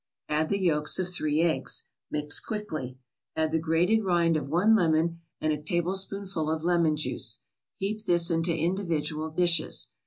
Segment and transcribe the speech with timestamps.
[0.29, 1.83] Add the yolks of three eggs.
[2.09, 2.97] Mix quickly.
[3.35, 7.37] Add the grated rind of one lemon and a tablespoonful of lemon juice.
[7.77, 9.89] Heap this into individual dishes.